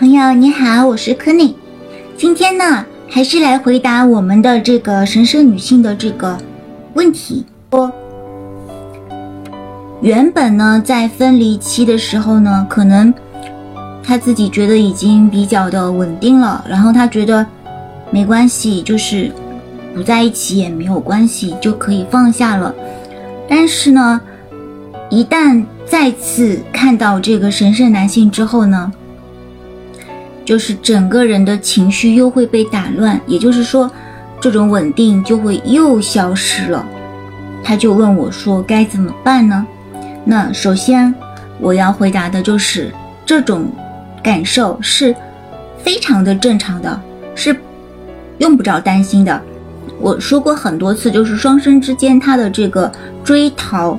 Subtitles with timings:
[0.00, 1.54] 朋友你好，我是柯内。
[2.16, 6.38] 今天呢，还是来回答我们的这个神圣女性的这个
[6.94, 7.44] 问题。
[7.70, 7.92] 说，
[10.00, 13.12] 原本呢，在分离期的时候呢，可能
[14.02, 17.46] 他自己觉得已经比较的稳定了，然后他觉得
[18.10, 19.30] 没关系，就是
[19.94, 22.74] 不在一起也没有关系，就可以放下了。
[23.46, 24.18] 但是呢，
[25.10, 28.90] 一旦再次看到这个神圣男性之后呢，
[30.50, 33.88] 就是整个人的情绪又会被打乱，也就是说，
[34.40, 36.84] 这种稳定就会又消失了。
[37.62, 39.64] 他就问我说：“该怎么办呢？”
[40.26, 41.14] 那首先
[41.60, 42.92] 我要回答的就是，
[43.24, 43.70] 这种
[44.24, 45.14] 感受是
[45.78, 47.00] 非常的正常的，
[47.36, 47.56] 是
[48.38, 49.40] 用不着担心的。
[50.00, 52.90] 我说过很多次，就是双生之间他的这个
[53.22, 53.96] 追逃，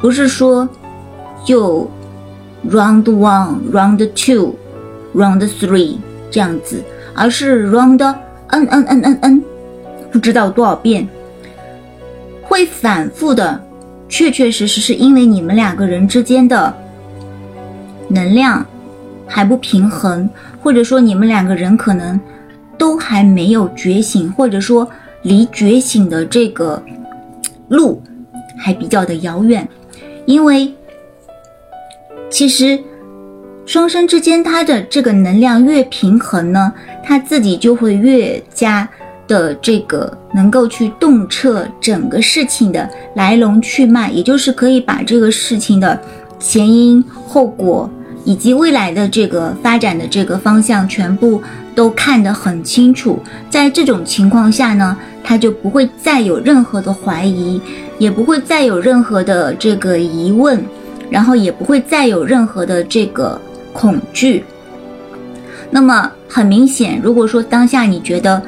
[0.00, 0.66] 不是说
[1.44, 1.86] 就
[2.70, 4.54] round one、round two。
[5.14, 5.96] Round three
[6.30, 6.82] 这样子，
[7.14, 8.00] 而是 Round
[8.48, 9.42] n n n n n，
[10.12, 11.08] 不知道多少遍，
[12.42, 13.60] 会反复的，
[14.08, 16.72] 确确实实是因为你们两个人之间的
[18.08, 18.64] 能量
[19.26, 20.28] 还不平衡，
[20.62, 22.18] 或者说你们两个人可能
[22.78, 24.88] 都还没有觉醒，或者说
[25.22, 26.80] 离觉醒的这个
[27.68, 28.00] 路
[28.56, 29.68] 还比较的遥远，
[30.26, 30.72] 因为
[32.30, 32.78] 其实。
[33.70, 36.72] 双生之间，他的这个能量越平衡呢，
[37.04, 38.88] 他自己就会越加
[39.28, 45.96] 的这个能够去洞彻整个事情的来龙去脉，也就是可以把这个事情的
[46.40, 47.88] 前因后果
[48.24, 51.40] 以及未来的这个发展的这个方向全部
[51.72, 53.20] 都看得很清楚。
[53.48, 57.60] 在这种情况下呢，他就不会再有任何的怀疑，
[58.00, 60.60] 也不会再有任何的这个疑问，
[61.08, 63.40] 然后也不会再有任何的这个。
[63.72, 64.44] 恐惧。
[65.70, 68.42] 那么很明显，如果说当下你觉得，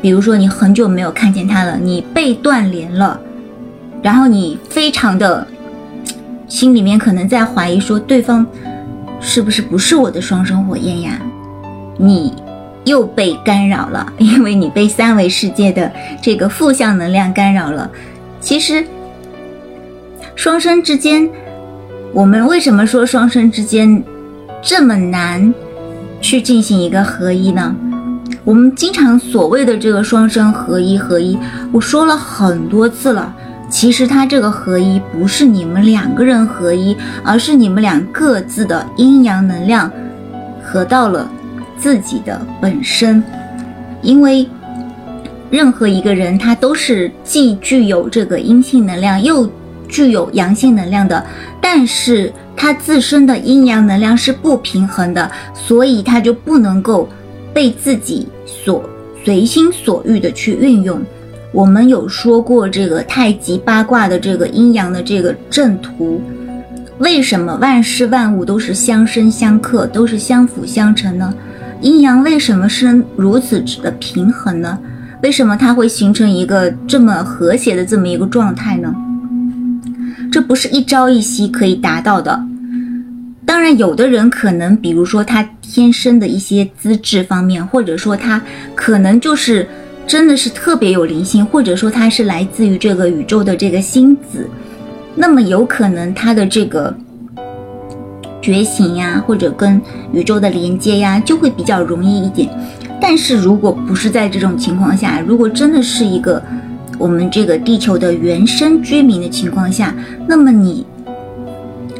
[0.00, 3.20] 比如说你很久没有看见他了，你被断联了，
[4.02, 5.46] 然后你非常的
[6.48, 8.46] 心里面可能在怀疑说对方
[9.20, 11.20] 是不是不是我的双生火焰呀？
[11.98, 12.32] 你
[12.84, 15.92] 又被干扰了， 因为你被三维世界的
[16.22, 17.90] 这个负向能量干扰了。
[18.40, 18.84] 其实
[20.34, 21.28] 双生之间，
[22.12, 24.02] 我们为什么说双生之间？
[24.64, 25.52] 这么难
[26.20, 27.74] 去进行一个合一呢？
[28.44, 31.36] 我们经常所谓的这个双生合一，合一，
[31.72, 33.34] 我说了很多次了。
[33.68, 39.90] 其实它这个合一不是你们两个人合一，而是你们俩各自的阴阳能量
[40.62, 41.28] 合到了
[41.76, 43.20] 自己的本身。
[44.00, 44.48] 因为
[45.50, 49.50] 任何一个人，他都是既具有这个阴性能量，又
[49.88, 51.26] 具有阳性能量的，
[51.60, 52.32] 但是。
[52.62, 57.08] 他自身的阴阳能量是不平衡的，所以他就不能够
[57.52, 58.88] 被自己所
[59.24, 61.02] 随心所欲的去运用。
[61.50, 66.22] 我们有说过这个太极八卦的这个阴阳的这个正图，
[66.98, 71.34] 为什么万事万物都是相生相克，都是相辅相成呢？
[71.80, 74.78] 阴阳为什么是如此的平衡呢？
[75.24, 78.94] 为什么它会形成一个这么和谐的这么一个状态呢？
[80.30, 82.40] 这不是一朝一夕可以达到的。
[83.52, 88.40] 当然，有的人可能，比如说他天生的一些资质方面，或者说他
[88.74, 89.68] 可能就是
[90.06, 94.48] 真的是特别有灵性，或者说他是来自于这个宇宙的这个星子，
[95.14, 96.96] 那么有可能他的这个
[98.40, 99.78] 觉醒呀，或者跟
[100.14, 102.48] 宇宙的连接呀，就会比较容易一点。
[102.98, 106.42] 但是如果不是在这种情况下，如果真的是一个
[106.98, 109.94] 我们这个地球的原生居民的情况下，
[110.26, 110.86] 那么你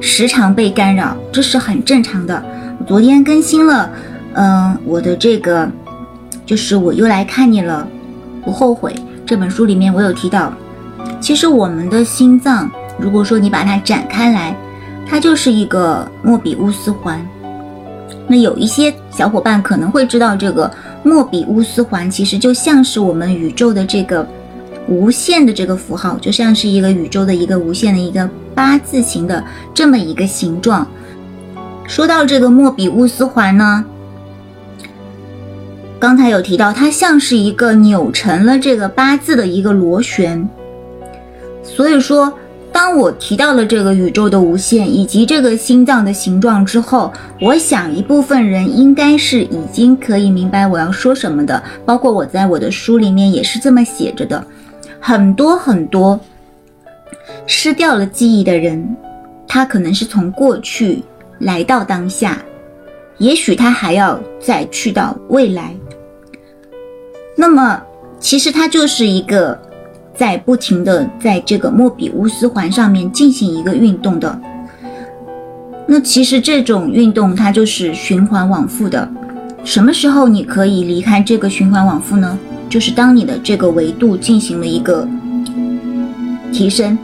[0.00, 2.42] 时常被干扰，这是很正常的。
[2.78, 3.90] 我昨天更新了，
[4.34, 5.68] 嗯，我的这个
[6.44, 7.86] 就是我又来看你了，
[8.44, 8.94] 不后悔。
[9.24, 10.52] 这本书里面我有提到，
[11.20, 14.54] 其实我们的心脏，如果说你把它展开来，
[15.08, 17.20] 它就是一个莫比乌斯环。
[18.28, 20.70] 那有一些小伙伴可能会知道，这个
[21.02, 24.26] 莫比乌斯环其实就像是我们宇宙的这个。
[24.88, 29.44] 无限的这个符号就像是一个宇宙的一个无限的一个八字形的
[29.74, 30.86] 这么一个形状。
[31.86, 33.84] 说到这个莫比乌斯环呢，
[35.98, 40.48] 刚才有提到它像是一个扭成了这个八字的一个螺旋。
[41.62, 42.32] 所以说，
[42.72, 54.46] 当我提到了这个宇宙的无限以及这个心脏的形状之后，我想一部分人应该是已经可以明白我要说什么的，包括我在我的书里面也是这么写着的。
[55.08, 56.18] 很多很多
[57.46, 58.96] 失掉了记忆的人，
[59.46, 61.00] 他可能是从过去
[61.38, 62.42] 来到当下，
[63.18, 65.72] 也许他还要再去到未来。
[67.36, 67.80] 那么，
[68.18, 69.56] 其实他就是一个
[70.12, 74.36] 在不停的在这个莫比乌斯环上面进行一个运动的。
[75.86, 79.08] 那其实这种运动它就是循环往复的。
[79.62, 82.36] 什么时候你可以离开这个循环往复呢？
[82.68, 85.06] 就是当你的这个维度进行了一个
[86.52, 86.98] 提升，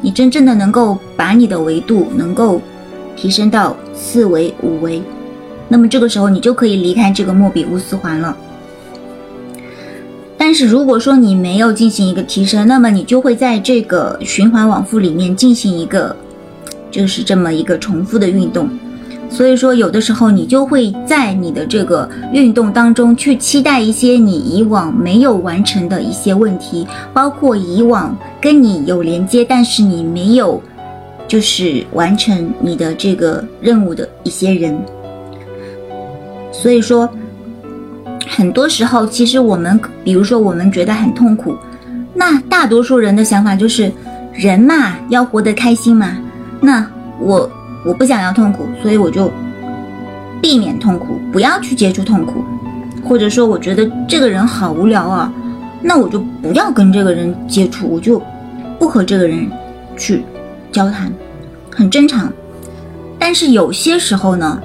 [0.00, 2.60] 你真正的能够把你的维度能够
[3.16, 5.02] 提升到四维、五维，
[5.68, 8.36] 那么这个时候你就可以离开这个莫比乌斯环了。
[10.38, 16.14] 但是如果说你没有进行一个提升，那么你就会在这个循环往复里面进行一个，
[16.90, 18.68] 就是这么一个重复的运动。
[19.28, 30.62] 所以说，有的时候你就会在你的这个运动当中去期待一些你以往没有完成的一些问题，包括以往跟你有连接，但是你没有
[31.28, 34.78] 就是完成你的这个任务的一些人。
[36.50, 37.08] 所以说。
[38.28, 41.56] 很多时候，其实我们，比如说我们觉得很痛苦，
[42.12, 43.90] 那大多数人的想法就是，
[44.34, 46.18] 人嘛要活得开心嘛。
[46.60, 46.84] 那
[47.18, 47.48] 我
[47.84, 49.30] 我不想要痛苦，所以我就
[50.40, 52.44] 避免痛苦，不要去接触痛苦。
[53.04, 55.32] 或者说，我觉得这个人好无聊啊，
[55.82, 58.20] 那我就不要跟这个人接触，我就
[58.78, 59.50] 不和这个人
[59.96, 60.24] 去
[60.72, 61.12] 交谈，
[61.70, 62.32] 很正常。
[63.18, 64.60] 但是有些时候呢，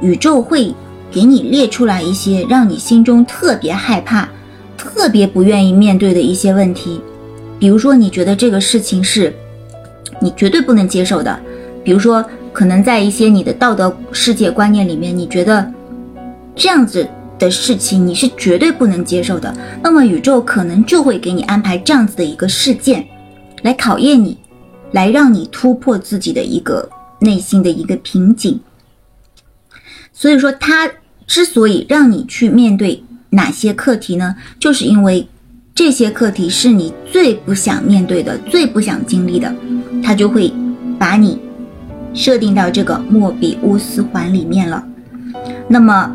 [0.00, 0.74] 宇宙会。
[1.08, 4.28] 给你列出来一些让你心中特别害怕、
[4.76, 7.00] 特别不愿意面对的一些问题，
[7.58, 9.32] 比如说你觉得这个事情是
[10.20, 11.40] 你绝对不能接受的，
[11.86, 15.72] 比如说可能在一些你的道德世界观念里面，你觉得
[16.56, 23.06] 这样子的事情你是绝对不能接受的，那么宇宙可能就会给你安排这样子的一个事件，
[23.62, 24.36] 来考验你，
[24.90, 26.90] 来让你突破自己的一个
[27.20, 28.58] 内心的一个瓶颈。
[30.12, 30.90] 所以说，他
[31.24, 34.34] 之所以让你去面对哪些课题呢？
[34.58, 35.28] 就是因为
[35.72, 39.54] 这些课题是你最不想面对的、最不想经历的，
[40.02, 40.52] 他就会
[40.98, 41.38] 把你
[42.16, 44.82] 设定到这个莫比乌斯环里面了。
[45.68, 46.10] 那么，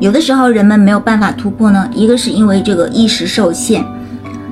[0.00, 3.84] 有的时候人们没有办法突破呢，一个是因为这个意识受限，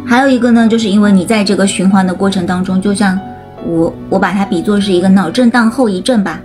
[0.06, 3.18] 还有一个呢，就是因为你在这个循环的过程当中，就像
[3.66, 6.40] 我我把它比作是一个脑震荡后遗症吧。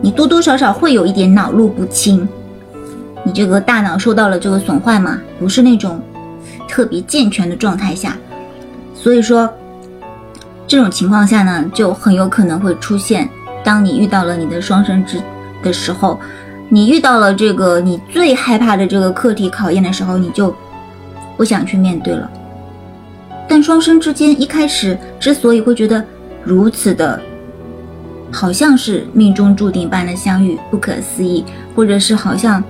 [0.00, 2.28] 你多多少少会有一点脑路不清，
[3.24, 6.00] 你这个大脑受到了这个损坏嘛，不是那种
[6.68, 8.16] 特别健全的状态下，
[8.94, 9.50] 所以说
[10.66, 13.28] 这种情况下呢，就很有可能会出现，
[13.64, 15.20] 当你遇到了你的双生之
[15.62, 16.18] 的时候，
[16.68, 20.54] 你遇到了这个你最害怕的这个课题考验的时候，你就
[21.36, 22.30] 不想去面对了。
[23.48, 26.04] 但双生之间一开始之所以会觉得
[26.42, 27.20] 如此的。
[28.32, 31.44] 好像是命中注定般的相遇，不可思议，
[31.76, 32.62] 或者是好像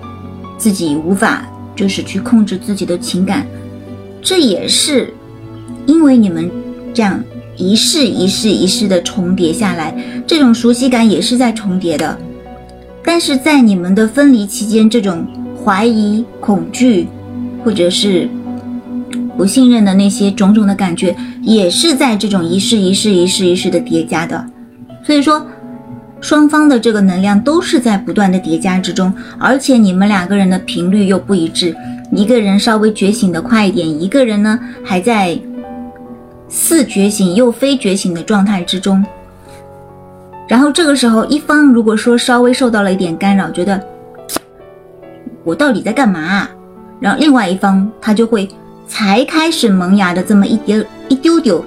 [0.58, 1.42] 自己无法
[1.74, 3.44] 就是去控制自己的情感，
[4.20, 5.12] 这也是
[5.86, 6.48] 因为你们
[6.92, 7.18] 这样
[7.56, 9.94] 一世一世一世的重叠下来，
[10.26, 12.16] 这种熟悉感也是在重叠的。
[13.04, 15.26] 但是在你们的分离期间，这种
[15.64, 17.08] 怀疑、恐惧，
[17.64, 18.28] 或者是
[19.36, 24.44] 不信任的那些种种的感觉，也是在这种一世一世一世一世的叠加的。
[25.04, 25.46] 所以说，
[26.20, 31.76] 双方的这个能量都是在不断的叠加之中，而且你们两个人的频率又不一致，
[32.10, 35.38] 一个人稍微觉醒的快一点，一个人呢还在
[36.48, 39.04] 似觉醒又非觉醒的状态之中。
[40.48, 43.80] 然后这个时候，一方如果说稍微受到了一点干扰，觉得
[45.44, 46.48] 我到底在干嘛？
[47.00, 48.48] 然后另外一方他就会
[48.86, 51.64] 才开始萌芽的这么一丢一丢丢，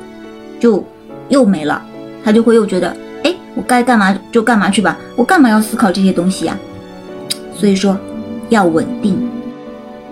[0.59, 0.83] 就
[1.27, 1.81] 又没了，
[2.24, 2.95] 他就会又觉得。
[3.24, 6.57] 哎我该干嘛就干嘛去吧，我干嘛要思考这些东西呀？
[7.53, 7.98] 所以说
[8.48, 9.29] 要稳定。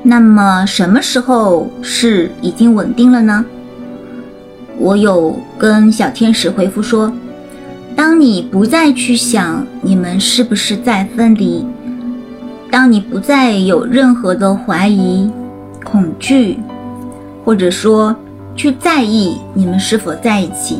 [0.04, 3.46] 那么什么时候是已经稳定了呢？
[4.80, 7.12] 我有跟小天使回复说，
[7.96, 11.66] 当你不再去想你们是不是在分离，
[12.70, 15.30] 当你不再有任何的怀疑、
[15.84, 16.60] 恐惧，
[17.44, 18.16] 或者说
[18.56, 20.80] 去在意你们是否在一起。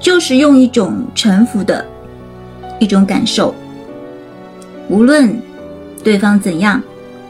[0.00, 1.84] 就是用一种臣服的
[2.78, 3.54] 一种感受，
[4.88, 5.40] 无论
[6.02, 6.82] 对方怎样，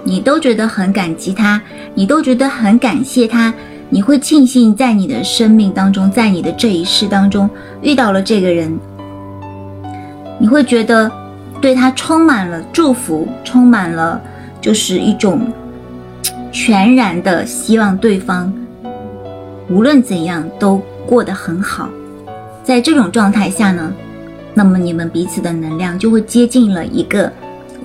[0.05, 1.61] 你都觉得很感激他，
[1.95, 3.53] 你都觉得很感谢他，
[3.93, 7.51] 你会庆幸在你的生命当中，在你的这一世当中
[7.83, 8.79] 遇到了这个人，
[10.39, 11.11] 你会觉得
[11.61, 14.21] 对他充满了祝福，充满了
[14.61, 15.53] 就是一种
[16.53, 18.53] 全然的希望对方
[19.69, 21.89] 无论怎样都过得很好。
[22.63, 23.93] 在这种状态下呢，
[24.55, 24.63] 那。
[24.63, 27.33] 么你们彼此的能量就会接近了一个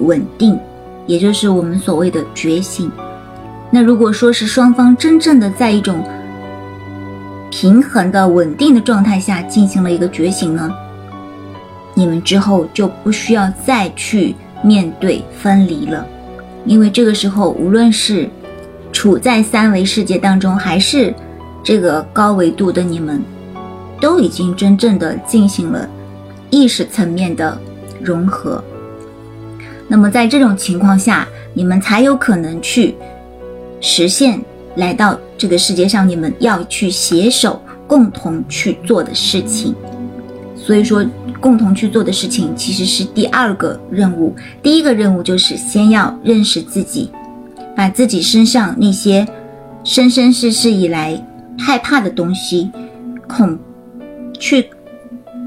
[0.01, 0.59] 稳定，
[1.07, 2.91] 也就是我们所谓的觉醒。
[3.75, 6.01] 那如果说是双方真正的在一种
[7.51, 10.74] 平衡的稳定的状态下进行了一个觉醒呢，
[11.94, 16.08] 你们之后就不需要再去面对分离了，
[16.63, 18.29] 因为这个时候无论是
[18.94, 21.13] 处在三维世界当中，还是
[21.62, 23.22] 这个高维度的你们，
[24.00, 25.86] 都已经真正的进行了
[26.50, 27.60] 意识层面的
[28.01, 28.63] 融合。
[29.89, 32.96] 那么在这种情况下，你们才有可能去。
[33.82, 34.39] 实现
[34.75, 39.75] 来到这个世界上，你们要去携手共同去做的事情。
[40.55, 41.05] 所以说，
[41.39, 44.36] 共同去做的事情其实是第二个任务。
[44.63, 47.12] 第一个任务就是先要认识自己，
[47.75, 49.27] 把自己身上那些
[49.84, 51.24] 生生世世以来
[51.60, 52.72] 害怕的东西、
[53.27, 53.58] 恐
[54.39, 54.70] 去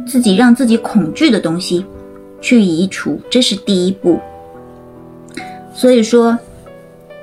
[0.07, 1.85] 自己让自己恐惧的东西
[2.41, 4.21] 去移除，这是第一步。
[5.75, 6.39] 所以说。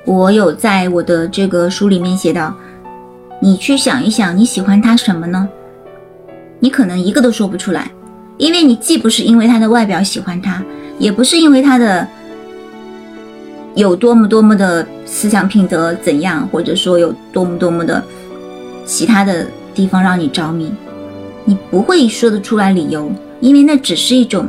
[0.06, 2.56] 我有在我的这个书里面写到，
[3.42, 5.50] 你去想一想，你喜欢他什么呢？
[6.60, 7.90] 你可能一个都说不出来，
[8.38, 10.64] 因为你既不是因为他的外表喜欢他，
[11.00, 12.08] 也不是因为他的
[13.74, 18.04] 有多么多么的思想品德怎样，或者说有多么多么的
[18.86, 20.72] 其他的地方让你着迷，
[21.46, 24.46] 你不会说得出来理由，因为那只是一种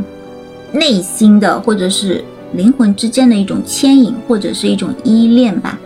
[0.70, 2.22] 内心的，或者是。
[2.56, 5.78] 灵魂之间的一种牵引，或者是一种依恋吧，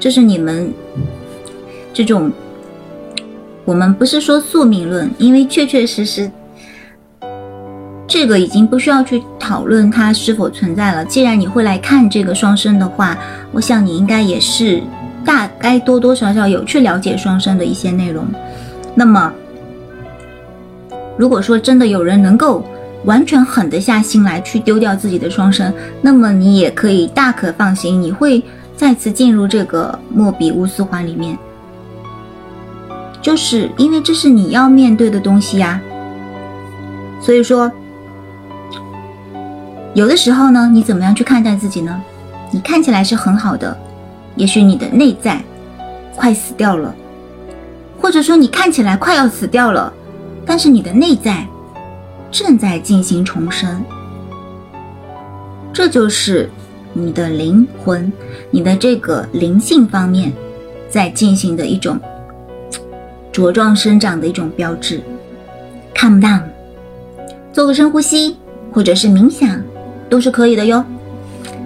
[0.00, 0.72] 这是你们
[1.92, 2.32] 这种。
[3.66, 6.30] 我们不是说宿命论，因为确确实实，
[8.06, 11.02] 这个已经不需要去讨论它是否存在了。
[11.06, 13.16] 既然你会来看这个双生的话，
[13.52, 14.82] 我想你应该也是
[15.24, 18.26] 大概多多少少有去了解双生的一些内容。
[18.94, 19.32] 那么，
[21.16, 22.64] 如果说真的有人能够。
[23.04, 28.42] 完全狠得下心来去丢掉自己的双生，那么你也可以大可放心，你会
[28.76, 31.38] 再次进入这个莫比乌斯环里面，
[33.20, 35.80] 就是因为这是你要面对的东西呀。
[37.20, 37.70] 所以说，
[39.94, 42.00] 有的时候呢，你怎么样去看待自己呢？
[42.50, 43.76] 你看起来是很好的，
[44.36, 45.42] 也许你的内在
[46.16, 46.94] 快死掉了，
[48.00, 49.92] 或者说你看起来快要死掉了，
[50.46, 51.46] 但是你的内在。
[52.34, 53.80] 正在进行重生，
[55.72, 56.50] 这就是
[56.92, 58.12] 你的灵魂，
[58.50, 60.32] 你的这个灵性方面
[60.90, 61.96] 在进行的一种
[63.32, 65.00] 茁壮生长的一种标志。
[65.96, 66.42] Come down，
[67.52, 68.36] 做个深呼吸，
[68.72, 69.62] 或者是冥想，
[70.10, 70.84] 都是可以的哟。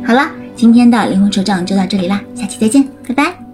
[0.07, 3.48] 好了，今天的灵魂成长就到这里啦，下期再见，拜拜。